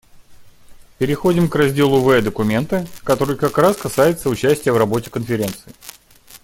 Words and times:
Переходим 0.97 1.47
к 1.47 1.53
разделу 1.53 1.99
В 2.01 2.19
документа, 2.23 2.87
который 3.03 3.37
как 3.37 3.59
раз 3.59 3.77
касается 3.77 4.29
участия 4.31 4.71
в 4.71 4.77
работе 4.77 5.11
Конференции. 5.11 5.73